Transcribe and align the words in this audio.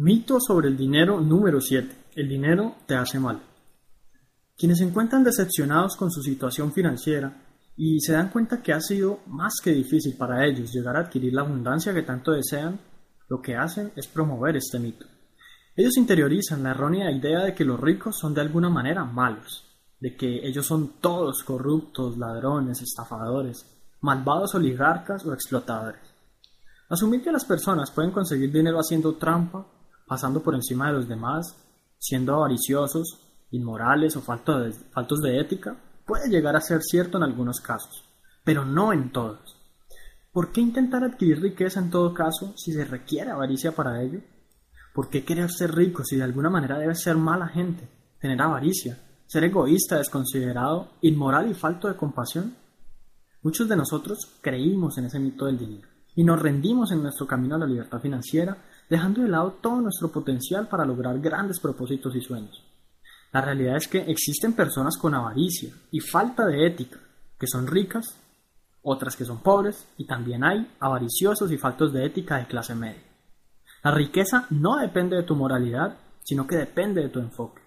Mito 0.00 0.38
sobre 0.38 0.68
el 0.68 0.76
dinero 0.76 1.20
número 1.20 1.60
7. 1.60 2.12
El 2.14 2.28
dinero 2.28 2.76
te 2.86 2.94
hace 2.94 3.18
mal. 3.18 3.42
Quienes 4.56 4.78
se 4.78 4.84
encuentran 4.84 5.24
decepcionados 5.24 5.96
con 5.96 6.12
su 6.12 6.22
situación 6.22 6.72
financiera 6.72 7.42
y 7.76 7.98
se 7.98 8.12
dan 8.12 8.30
cuenta 8.30 8.62
que 8.62 8.72
ha 8.72 8.80
sido 8.80 9.18
más 9.26 9.54
que 9.60 9.72
difícil 9.72 10.16
para 10.16 10.46
ellos 10.46 10.72
llegar 10.72 10.96
a 10.96 11.00
adquirir 11.00 11.34
la 11.34 11.40
abundancia 11.40 11.92
que 11.92 12.04
tanto 12.04 12.30
desean, 12.30 12.78
lo 13.28 13.42
que 13.42 13.56
hacen 13.56 13.90
es 13.96 14.06
promover 14.06 14.56
este 14.56 14.78
mito. 14.78 15.04
Ellos 15.74 15.96
interiorizan 15.96 16.62
la 16.62 16.70
errónea 16.70 17.10
idea 17.10 17.40
de 17.40 17.52
que 17.52 17.64
los 17.64 17.80
ricos 17.80 18.16
son 18.16 18.32
de 18.34 18.42
alguna 18.42 18.68
manera 18.70 19.02
malos, 19.02 19.64
de 19.98 20.16
que 20.16 20.46
ellos 20.46 20.64
son 20.64 21.00
todos 21.00 21.42
corruptos, 21.42 22.16
ladrones, 22.16 22.80
estafadores, 22.80 23.66
malvados 24.02 24.54
oligarcas 24.54 25.26
o 25.26 25.32
explotadores. 25.32 26.02
Asumir 26.88 27.20
que 27.20 27.32
las 27.32 27.44
personas 27.44 27.90
pueden 27.90 28.12
conseguir 28.12 28.52
dinero 28.52 28.78
haciendo 28.78 29.16
trampa 29.16 29.66
pasando 30.08 30.42
por 30.42 30.54
encima 30.54 30.88
de 30.88 30.94
los 30.94 31.08
demás, 31.08 31.54
siendo 31.98 32.34
avariciosos, 32.34 33.20
inmorales 33.50 34.16
o 34.16 34.22
faltos 34.22 35.20
de, 35.22 35.40
ética, 35.40 35.76
puede 36.06 36.28
llegar 36.28 36.56
a 36.56 36.60
ser 36.60 36.82
cierto 36.82 37.18
en 37.18 37.24
algunos 37.24 37.60
casos, 37.60 38.04
pero 38.44 38.64
no 38.64 38.92
en 38.92 39.12
todos. 39.12 39.56
¿Por 40.32 40.52
qué 40.52 40.60
intentar 40.60 41.04
adquirir 41.04 41.40
riqueza 41.40 41.80
en 41.80 41.90
todo 41.90 42.14
caso 42.14 42.54
si 42.56 42.72
se 42.72 42.84
requiere 42.84 43.30
avaricia 43.30 43.72
para 43.72 44.02
ello? 44.02 44.20
¿Por 44.94 45.08
qué 45.08 45.24
querer 45.24 45.50
ser 45.50 45.74
rico 45.74 46.04
si 46.04 46.16
de 46.16 46.24
alguna 46.24 46.50
manera 46.50 46.78
debe 46.78 46.94
ser 46.94 47.16
mala 47.16 47.48
gente, 47.48 47.88
tener 48.20 48.40
avaricia, 48.40 48.98
ser 49.26 49.44
egoísta, 49.44 49.98
desconsiderado, 49.98 50.88
inmoral 51.02 51.50
y 51.50 51.54
falto 51.54 51.88
de 51.88 51.96
compasión? 51.96 52.54
Muchos 53.42 53.68
de 53.68 53.76
nosotros 53.76 54.18
creímos 54.40 54.98
en 54.98 55.06
ese 55.06 55.18
mito 55.18 55.46
del 55.46 55.58
dinero 55.58 55.88
y 56.14 56.24
nos 56.24 56.42
rendimos 56.42 56.90
en 56.90 57.02
nuestro 57.02 57.26
camino 57.26 57.54
a 57.54 57.58
la 57.58 57.66
libertad 57.66 58.00
financiera 58.00 58.56
dejando 58.88 59.22
de 59.22 59.28
lado 59.28 59.58
todo 59.60 59.80
nuestro 59.80 60.10
potencial 60.10 60.68
para 60.68 60.84
lograr 60.84 61.18
grandes 61.20 61.60
propósitos 61.60 62.14
y 62.16 62.20
sueños. 62.20 62.62
La 63.32 63.42
realidad 63.42 63.76
es 63.76 63.88
que 63.88 63.98
existen 64.10 64.54
personas 64.54 64.96
con 64.96 65.14
avaricia 65.14 65.72
y 65.90 66.00
falta 66.00 66.46
de 66.46 66.66
ética, 66.66 66.98
que 67.38 67.46
son 67.46 67.66
ricas, 67.66 68.18
otras 68.82 69.16
que 69.16 69.24
son 69.24 69.42
pobres, 69.42 69.86
y 69.98 70.06
también 70.06 70.44
hay 70.44 70.66
avariciosos 70.80 71.52
y 71.52 71.58
faltos 71.58 71.92
de 71.92 72.06
ética 72.06 72.38
de 72.38 72.46
clase 72.46 72.74
media. 72.74 73.02
La 73.84 73.90
riqueza 73.90 74.46
no 74.50 74.78
depende 74.78 75.16
de 75.16 75.22
tu 75.22 75.36
moralidad, 75.36 75.98
sino 76.22 76.46
que 76.46 76.56
depende 76.56 77.02
de 77.02 77.08
tu 77.10 77.20
enfoque. 77.20 77.62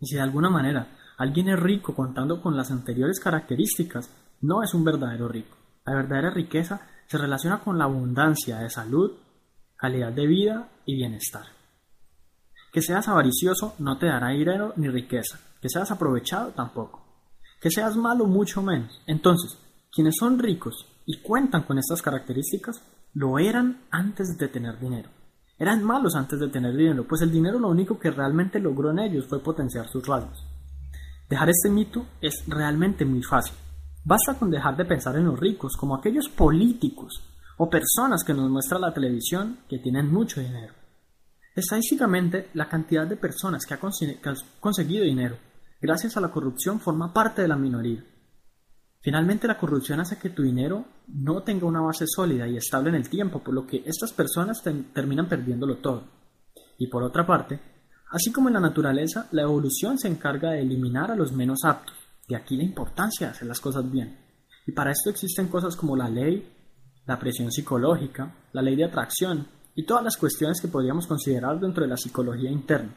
Y 0.00 0.06
si 0.06 0.16
de 0.16 0.22
alguna 0.22 0.50
manera 0.50 0.88
alguien 1.18 1.48
es 1.48 1.60
rico 1.60 1.94
contando 1.94 2.40
con 2.40 2.56
las 2.56 2.70
anteriores 2.70 3.20
características, 3.20 4.10
no 4.40 4.62
es 4.62 4.72
un 4.72 4.84
verdadero 4.84 5.28
rico. 5.28 5.56
La 5.84 5.94
verdadera 5.94 6.30
riqueza 6.30 6.80
se 7.06 7.18
relaciona 7.18 7.60
con 7.60 7.78
la 7.78 7.84
abundancia 7.84 8.58
de 8.58 8.70
salud, 8.70 9.12
calidad 9.78 10.12
de 10.12 10.26
vida 10.26 10.68
y 10.84 10.96
bienestar. 10.96 11.46
Que 12.72 12.82
seas 12.82 13.08
avaricioso 13.08 13.74
no 13.78 13.96
te 13.96 14.06
dará 14.06 14.30
dinero 14.30 14.74
ni 14.76 14.88
riqueza, 14.88 15.38
que 15.62 15.68
seas 15.68 15.90
aprovechado 15.90 16.50
tampoco, 16.50 17.02
que 17.60 17.70
seas 17.70 17.96
malo 17.96 18.26
mucho 18.26 18.60
menos. 18.60 19.00
Entonces, 19.06 19.56
quienes 19.92 20.16
son 20.18 20.38
ricos 20.38 20.86
y 21.06 21.22
cuentan 21.22 21.62
con 21.62 21.78
estas 21.78 22.02
características, 22.02 22.82
lo 23.14 23.38
eran 23.38 23.84
antes 23.90 24.36
de 24.36 24.48
tener 24.48 24.78
dinero. 24.78 25.08
Eran 25.58 25.82
malos 25.82 26.14
antes 26.16 26.38
de 26.40 26.48
tener 26.48 26.76
dinero, 26.76 27.06
pues 27.08 27.22
el 27.22 27.30
dinero 27.30 27.58
lo 27.58 27.68
único 27.68 27.98
que 27.98 28.10
realmente 28.10 28.60
logró 28.60 28.90
en 28.90 28.98
ellos 28.98 29.26
fue 29.26 29.42
potenciar 29.42 29.88
sus 29.88 30.06
rasgos. 30.06 30.44
Dejar 31.28 31.50
este 31.50 31.70
mito 31.70 32.04
es 32.20 32.44
realmente 32.48 33.04
muy 33.04 33.22
fácil. 33.22 33.54
Basta 34.04 34.34
con 34.38 34.50
dejar 34.50 34.76
de 34.76 34.84
pensar 34.84 35.16
en 35.16 35.26
los 35.26 35.38
ricos 35.38 35.76
como 35.76 35.94
aquellos 35.94 36.28
políticos 36.28 37.27
o 37.58 37.68
personas 37.68 38.24
que 38.24 38.32
nos 38.32 38.48
muestra 38.48 38.78
la 38.78 38.94
televisión 38.94 39.58
que 39.68 39.78
tienen 39.78 40.10
mucho 40.12 40.40
dinero. 40.40 40.74
Estadísticamente, 41.54 42.50
la 42.54 42.68
cantidad 42.68 43.06
de 43.06 43.16
personas 43.16 43.66
que 43.66 43.74
ha, 43.74 43.80
conseguido 44.60 45.04
dinero 45.04 45.36
gracias 45.80 46.16
a 46.16 46.20
la 46.20 46.30
corrupción 46.30 46.80
forma 46.80 47.12
parte 47.12 47.42
de 47.42 47.48
la 47.48 47.56
minoría. 47.56 48.04
Finalmente, 49.00 49.48
la 49.48 49.58
corrupción 49.58 49.98
hace 50.00 50.18
que 50.18 50.30
tu 50.30 50.42
dinero 50.42 50.84
no 51.08 51.42
tenga 51.42 51.66
una 51.66 51.80
base 51.80 52.04
sólida 52.06 52.46
y 52.46 52.56
estable 52.56 52.90
en 52.90 52.96
el 52.96 53.08
tiempo, 53.08 53.42
por 53.42 53.54
lo 53.54 53.66
que 53.66 53.82
estas 53.86 54.12
personas 54.12 54.62
terminan 54.62 55.28
perdiéndolo 55.28 55.78
todo. 55.78 56.04
Y 56.78 56.86
por 56.86 57.02
otra 57.02 57.26
parte, 57.26 57.60
así 58.10 58.30
como 58.30 58.48
en 58.48 58.54
la 58.54 58.60
naturaleza, 58.60 59.26
la 59.32 59.42
evolución 59.42 59.98
se 59.98 60.06
encarga 60.06 60.52
de 60.52 60.62
eliminar 60.62 61.10
a 61.10 61.16
los 61.16 61.32
menos 61.32 61.64
aptos, 61.64 61.96
de 62.28 62.36
aquí 62.36 62.56
la 62.56 62.64
importancia 62.64 63.26
de 63.26 63.32
hacer 63.32 63.48
las 63.48 63.60
cosas 63.60 63.90
bien. 63.90 64.16
Y 64.66 64.72
para 64.72 64.92
esto 64.92 65.10
existen 65.10 65.48
cosas 65.48 65.74
como 65.74 65.96
la 65.96 66.08
ley 66.08 66.57
la 67.08 67.18
presión 67.18 67.50
psicológica, 67.50 68.34
la 68.52 68.60
ley 68.60 68.76
de 68.76 68.84
atracción 68.84 69.48
y 69.74 69.86
todas 69.86 70.04
las 70.04 70.18
cuestiones 70.18 70.60
que 70.60 70.68
podríamos 70.68 71.06
considerar 71.06 71.58
dentro 71.58 71.82
de 71.82 71.88
la 71.88 71.96
psicología 71.96 72.50
interna. 72.50 72.94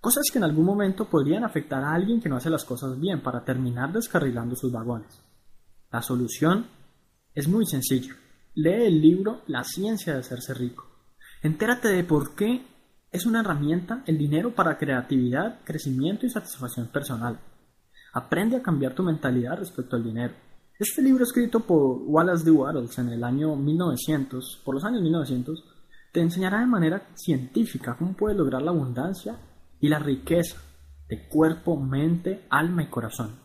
Cosas 0.00 0.24
que 0.32 0.38
en 0.38 0.44
algún 0.44 0.64
momento 0.64 1.04
podrían 1.04 1.44
afectar 1.44 1.84
a 1.84 1.92
alguien 1.92 2.22
que 2.22 2.30
no 2.30 2.36
hace 2.36 2.48
las 2.48 2.64
cosas 2.64 2.98
bien 2.98 3.22
para 3.22 3.44
terminar 3.44 3.92
descarrilando 3.92 4.56
sus 4.56 4.72
vagones. 4.72 5.22
La 5.92 6.00
solución 6.00 6.66
es 7.34 7.46
muy 7.46 7.66
sencilla. 7.66 8.16
Lee 8.54 8.86
el 8.86 9.02
libro 9.02 9.42
La 9.46 9.64
ciencia 9.64 10.14
de 10.14 10.20
hacerse 10.20 10.54
rico. 10.54 10.86
Entérate 11.42 11.88
de 11.88 12.04
por 12.04 12.34
qué 12.34 12.64
es 13.12 13.26
una 13.26 13.40
herramienta 13.40 14.02
el 14.06 14.16
dinero 14.16 14.54
para 14.54 14.78
creatividad, 14.78 15.60
crecimiento 15.64 16.24
y 16.24 16.30
satisfacción 16.30 16.86
personal. 16.88 17.38
Aprende 18.14 18.56
a 18.56 18.62
cambiar 18.62 18.94
tu 18.94 19.02
mentalidad 19.02 19.58
respecto 19.58 19.96
al 19.96 20.04
dinero. 20.04 20.34
Este 20.80 21.02
libro 21.02 21.24
escrito 21.24 21.60
por 21.60 22.04
Wallace 22.06 22.42
D. 22.42 22.52
Wattles 22.52 22.98
en 22.98 23.10
el 23.10 23.22
año 23.22 23.54
1900, 23.54 24.62
por 24.64 24.76
los 24.76 24.82
años 24.82 25.02
1900, 25.02 25.62
te 26.10 26.22
enseñará 26.22 26.60
de 26.60 26.66
manera 26.66 27.06
científica 27.16 27.96
cómo 27.98 28.14
puedes 28.14 28.38
lograr 28.38 28.62
la 28.62 28.70
abundancia 28.70 29.36
y 29.78 29.90
la 29.90 29.98
riqueza 29.98 30.56
de 31.06 31.28
cuerpo, 31.28 31.78
mente, 31.78 32.46
alma 32.48 32.82
y 32.82 32.86
corazón. 32.86 33.40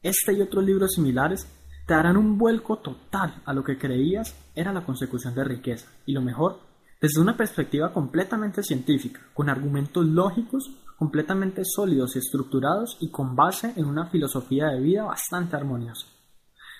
Este 0.00 0.34
y 0.34 0.40
otros 0.40 0.64
libros 0.64 0.92
similares 0.92 1.48
te 1.88 1.94
darán 1.94 2.16
un 2.16 2.38
vuelco 2.38 2.78
total 2.78 3.42
a 3.44 3.52
lo 3.52 3.64
que 3.64 3.78
creías 3.78 4.36
era 4.54 4.72
la 4.72 4.86
consecución 4.86 5.34
de 5.34 5.42
riqueza, 5.42 5.88
y 6.06 6.12
lo 6.12 6.22
mejor, 6.22 6.60
desde 7.02 7.20
una 7.20 7.36
perspectiva 7.36 7.92
completamente 7.92 8.62
científica, 8.62 9.22
con 9.34 9.48
argumentos 9.48 10.06
lógicos 10.06 10.70
completamente 10.96 11.62
sólidos 11.64 12.14
y 12.14 12.20
estructurados 12.20 12.96
y 13.00 13.10
con 13.10 13.34
base 13.34 13.72
en 13.74 13.86
una 13.86 14.06
filosofía 14.06 14.68
de 14.68 14.80
vida 14.80 15.02
bastante 15.02 15.56
armoniosa. 15.56 16.15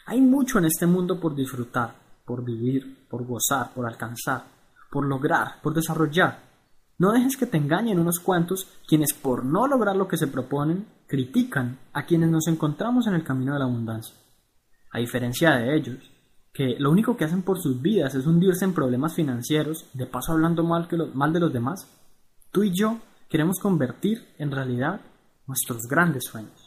Hay 0.09 0.21
mucho 0.21 0.59
en 0.59 0.67
este 0.67 0.87
mundo 0.87 1.19
por 1.19 1.35
disfrutar, 1.35 1.97
por 2.25 2.45
vivir, 2.45 3.09
por 3.09 3.27
gozar, 3.27 3.75
por 3.75 3.87
alcanzar, 3.87 4.45
por 4.89 5.05
lograr, 5.05 5.61
por 5.61 5.75
desarrollar. 5.75 6.39
No 6.99 7.11
dejes 7.11 7.37
que 7.37 7.47
te 7.47 7.57
engañen 7.57 7.99
unos 7.99 8.21
cuantos 8.21 8.69
quienes 8.87 9.13
por 9.13 9.45
no 9.45 9.67
lograr 9.67 9.97
lo 9.97 10.07
que 10.07 10.17
se 10.17 10.29
proponen 10.29 10.87
critican 11.09 11.81
a 11.93 12.07
quienes 12.07 12.31
nos 12.31 12.47
encontramos 12.47 13.09
en 13.09 13.15
el 13.15 13.25
camino 13.25 13.55
de 13.55 13.59
la 13.59 13.65
abundancia. 13.65 14.15
A 14.93 15.01
diferencia 15.01 15.57
de 15.57 15.77
ellos, 15.77 15.99
que 16.53 16.77
lo 16.79 16.93
único 16.93 17.17
que 17.17 17.25
hacen 17.25 17.43
por 17.43 17.59
sus 17.59 17.83
vidas 17.83 18.15
es 18.15 18.27
hundirse 18.27 18.65
en 18.65 18.75
problemas 18.75 19.13
financieros, 19.13 19.87
de 19.93 20.07
paso 20.07 20.33
hablando 20.33 20.63
mal, 20.63 20.87
que 20.87 20.97
mal 21.15 21.33
de 21.33 21.41
los 21.41 21.53
demás, 21.53 21.87
tú 22.53 22.63
y 22.63 22.71
yo 22.73 23.01
queremos 23.29 23.59
convertir 23.59 24.25
en 24.39 24.53
realidad 24.53 25.01
nuestros 25.49 25.83
grandes 25.91 26.25
sueños. 26.25 26.66